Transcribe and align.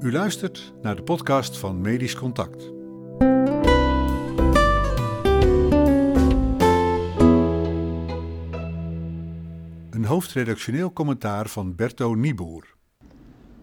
U 0.00 0.12
luistert 0.12 0.72
naar 0.82 0.96
de 0.96 1.02
podcast 1.02 1.58
van 1.58 1.80
Medisch 1.80 2.16
Contact. 2.16 2.72
Een 9.90 10.04
hoofdredactioneel 10.04 10.92
commentaar 10.92 11.48
van 11.48 11.74
Berto 11.74 12.14
Nieboer. 12.14 12.74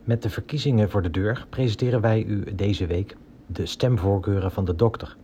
Met 0.03 0.21
de 0.21 0.29
verkiezingen 0.29 0.89
voor 0.89 1.01
de 1.01 1.09
deur 1.09 1.45
presenteren 1.49 2.01
wij 2.01 2.23
u 2.23 2.55
deze 2.55 2.85
week 2.85 3.17
de 3.45 3.65
stemvoorkeuren 3.65 4.51
van 4.51 4.65
de 4.65 4.75
dokter. 4.75 5.17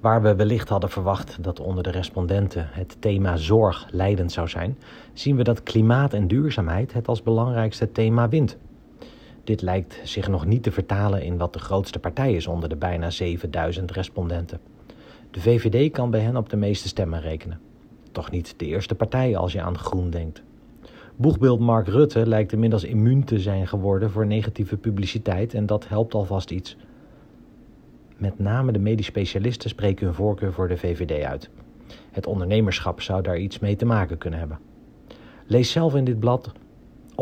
Waar 0.00 0.22
we 0.22 0.34
wellicht 0.34 0.68
hadden 0.68 0.90
verwacht 0.90 1.42
dat 1.42 1.60
onder 1.60 1.82
de 1.82 1.90
respondenten 1.90 2.68
het 2.70 2.96
thema 3.00 3.36
zorg 3.36 3.86
leidend 3.90 4.32
zou 4.32 4.48
zijn, 4.48 4.78
zien 5.12 5.36
we 5.36 5.42
dat 5.42 5.62
klimaat 5.62 6.12
en 6.12 6.28
duurzaamheid 6.28 6.92
het 6.92 7.08
als 7.08 7.22
belangrijkste 7.22 7.92
thema 7.92 8.28
wint. 8.28 8.58
Dit 9.44 9.62
lijkt 9.62 10.00
zich 10.04 10.28
nog 10.28 10.46
niet 10.46 10.62
te 10.62 10.72
vertalen 10.72 11.22
in 11.22 11.38
wat 11.38 11.52
de 11.52 11.58
grootste 11.58 11.98
partij 11.98 12.34
is 12.34 12.46
onder 12.46 12.68
de 12.68 12.76
bijna 12.76 13.10
7000 13.10 13.90
respondenten. 13.90 14.60
De 15.30 15.40
VVD 15.40 15.92
kan 15.92 16.10
bij 16.10 16.20
hen 16.20 16.36
op 16.36 16.48
de 16.48 16.56
meeste 16.56 16.88
stemmen 16.88 17.20
rekenen. 17.20 17.60
Toch 18.12 18.30
niet 18.30 18.54
de 18.56 18.66
eerste 18.66 18.94
partij 18.94 19.36
als 19.36 19.52
je 19.52 19.62
aan 19.62 19.78
groen 19.78 20.10
denkt. 20.10 20.42
Boegbeeld 21.16 21.60
Mark 21.60 21.88
Rutte 21.88 22.26
lijkt 22.26 22.52
inmiddels 22.52 22.84
immuun 22.84 23.24
te 23.24 23.38
zijn 23.38 23.68
geworden 23.68 24.10
voor 24.10 24.26
negatieve 24.26 24.76
publiciteit 24.76 25.54
en 25.54 25.66
dat 25.66 25.88
helpt 25.88 26.14
alvast 26.14 26.50
iets. 26.50 26.76
Met 28.16 28.38
name 28.38 28.72
de 28.72 28.78
medisch 28.78 29.06
specialisten 29.06 29.70
spreken 29.70 30.06
hun 30.06 30.14
voorkeur 30.14 30.52
voor 30.52 30.68
de 30.68 30.76
VVD 30.76 31.24
uit. 31.24 31.50
Het 32.10 32.26
ondernemerschap 32.26 33.00
zou 33.00 33.22
daar 33.22 33.38
iets 33.38 33.58
mee 33.58 33.76
te 33.76 33.84
maken 33.84 34.18
kunnen 34.18 34.38
hebben. 34.38 34.58
Lees 35.46 35.70
zelf 35.70 35.94
in 35.94 36.04
dit 36.04 36.20
blad 36.20 36.52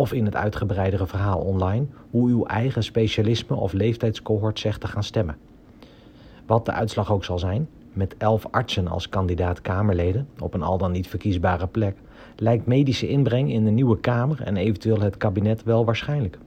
of 0.00 0.12
in 0.12 0.24
het 0.24 0.36
uitgebreidere 0.36 1.06
verhaal 1.06 1.38
online 1.38 1.86
hoe 2.10 2.28
uw 2.28 2.44
eigen 2.44 2.82
specialisme 2.82 3.56
of 3.56 3.72
leeftijdscohort 3.72 4.58
zegt 4.58 4.80
te 4.80 4.86
gaan 4.86 5.04
stemmen. 5.04 5.36
Wat 6.46 6.64
de 6.64 6.72
uitslag 6.72 7.12
ook 7.12 7.24
zal 7.24 7.38
zijn, 7.38 7.68
met 7.92 8.14
elf 8.18 8.46
artsen 8.50 8.88
als 8.88 9.08
kandidaat 9.08 9.60
Kamerleden 9.60 10.28
op 10.38 10.54
een 10.54 10.62
al 10.62 10.78
dan 10.78 10.92
niet 10.92 11.08
verkiesbare 11.08 11.66
plek, 11.66 11.96
lijkt 12.36 12.66
medische 12.66 13.08
inbreng 13.08 13.52
in 13.52 13.64
de 13.64 13.70
nieuwe 13.70 14.00
Kamer 14.00 14.42
en 14.42 14.56
eventueel 14.56 15.00
het 15.00 15.16
kabinet 15.16 15.62
wel 15.62 15.84
waarschijnlijk. 15.84 16.38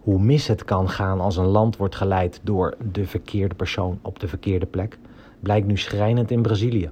Hoe 0.00 0.18
mis 0.18 0.46
het 0.46 0.64
kan 0.64 0.88
gaan 0.88 1.20
als 1.20 1.36
een 1.36 1.46
land 1.46 1.76
wordt 1.76 1.94
geleid 1.94 2.40
door 2.42 2.74
de 2.92 3.06
verkeerde 3.06 3.54
persoon 3.54 3.98
op 4.02 4.18
de 4.18 4.28
verkeerde 4.28 4.66
plek, 4.66 4.98
blijkt 5.40 5.66
nu 5.66 5.76
schrijnend 5.76 6.30
in 6.30 6.42
Brazilië. 6.42 6.90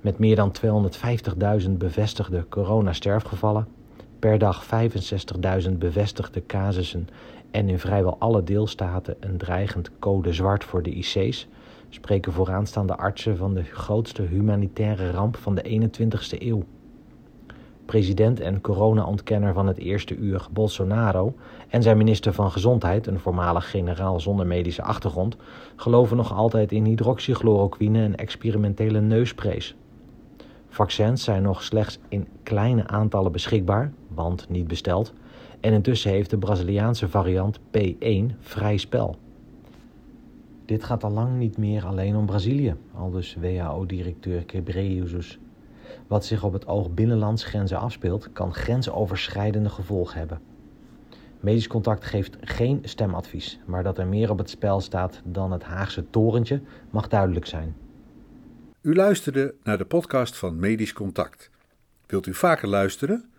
Met 0.00 0.18
meer 0.18 0.36
dan 0.36 0.52
250.000 1.62 1.70
bevestigde 1.70 2.46
coronasterfgevallen, 2.48 3.66
per 4.18 4.38
dag 4.38 4.66
65.000 5.66 5.72
bevestigde 5.78 6.46
casussen 6.46 7.08
en 7.50 7.68
in 7.68 7.78
vrijwel 7.78 8.16
alle 8.18 8.42
deelstaten 8.42 9.16
een 9.20 9.36
dreigend 9.36 9.90
code 9.98 10.32
zwart 10.32 10.64
voor 10.64 10.82
de 10.82 10.90
IC's, 10.90 11.48
spreken 11.88 12.32
vooraanstaande 12.32 12.96
artsen 12.96 13.36
van 13.36 13.54
de 13.54 13.62
grootste 13.62 14.22
humanitaire 14.22 15.10
ramp 15.10 15.36
van 15.36 15.54
de 15.54 15.90
21ste 15.90 16.38
eeuw. 16.38 16.64
President 17.84 18.40
en 18.40 18.60
corona-ontkenner 18.60 19.52
van 19.52 19.66
het 19.66 19.78
eerste 19.78 20.16
uur, 20.16 20.46
Bolsonaro, 20.50 21.34
en 21.68 21.82
zijn 21.82 21.96
minister 21.96 22.32
van 22.32 22.50
Gezondheid, 22.50 23.06
een 23.06 23.18
voormalig 23.18 23.70
generaal 23.70 24.20
zonder 24.20 24.46
medische 24.46 24.82
achtergrond, 24.82 25.36
geloven 25.76 26.16
nog 26.16 26.32
altijd 26.32 26.72
in 26.72 26.84
hydroxychloroquine 26.84 28.02
en 28.02 28.16
experimentele 28.16 29.00
neusprays. 29.00 29.74
Vaccins 30.76 31.24
zijn 31.24 31.42
nog 31.42 31.62
slechts 31.62 31.98
in 32.08 32.26
kleine 32.42 32.86
aantallen 32.86 33.32
beschikbaar, 33.32 33.92
want 34.08 34.48
niet 34.48 34.68
besteld, 34.68 35.12
en 35.60 35.72
intussen 35.72 36.10
heeft 36.10 36.30
de 36.30 36.38
Braziliaanse 36.38 37.08
variant 37.08 37.58
P1 37.58 38.38
vrij 38.38 38.76
spel. 38.76 39.16
Dit 40.64 40.84
gaat 40.84 41.04
al 41.04 41.10
lang 41.10 41.38
niet 41.38 41.58
meer 41.58 41.86
alleen 41.86 42.16
om 42.16 42.26
Brazilië, 42.26 42.74
aldus 42.94 43.36
WHO-directeur 43.40 44.44
Quebreyesus. 44.44 45.38
Wat 46.06 46.24
zich 46.24 46.44
op 46.44 46.52
het 46.52 46.66
oog 46.66 46.90
binnenlandsgrenzen 46.90 47.78
afspeelt, 47.78 48.32
kan 48.32 48.54
grensoverschrijdende 48.54 49.68
gevolgen 49.68 50.18
hebben. 50.18 50.40
Medisch 51.40 51.66
Contact 51.68 52.04
geeft 52.04 52.36
geen 52.40 52.80
stemadvies, 52.82 53.60
maar 53.66 53.82
dat 53.82 53.98
er 53.98 54.06
meer 54.06 54.30
op 54.30 54.38
het 54.38 54.50
spel 54.50 54.80
staat 54.80 55.20
dan 55.24 55.52
het 55.52 55.62
Haagse 55.62 56.10
torentje 56.10 56.60
mag 56.90 57.08
duidelijk 57.08 57.46
zijn. 57.46 57.74
U 58.86 58.94
luisterde 58.94 59.54
naar 59.62 59.78
de 59.78 59.84
podcast 59.84 60.36
van 60.36 60.58
Medisch 60.58 60.92
Contact. 60.92 61.50
Wilt 62.06 62.26
u 62.26 62.34
vaker 62.34 62.68
luisteren? 62.68 63.30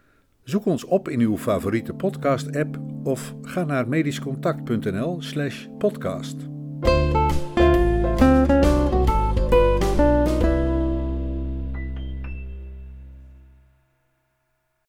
Zoek 0.43 0.65
ons 0.65 0.83
op 0.83 1.09
in 1.09 1.19
uw 1.19 1.37
favoriete 1.37 1.93
podcast-app 1.93 2.79
of 3.03 3.35
ga 3.41 3.63
naar 3.63 3.87
medischcontact.nl/podcast. 3.87 6.56